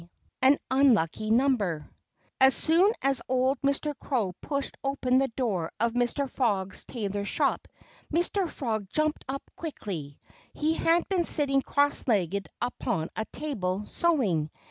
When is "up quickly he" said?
9.29-10.73